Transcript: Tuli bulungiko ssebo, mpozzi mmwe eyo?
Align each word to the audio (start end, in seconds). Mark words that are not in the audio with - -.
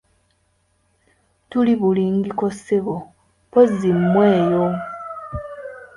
Tuli 1.49 1.73
bulungiko 1.81 2.45
ssebo, 2.55 2.95
mpozzi 3.47 3.89
mmwe 3.99 4.25
eyo? 4.41 4.65